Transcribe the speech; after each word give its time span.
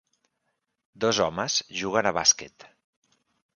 Dos 1.03 1.19
homes 1.27 1.59
juguen 1.83 2.11
a 2.13 2.17
bàsquet. 2.21 2.69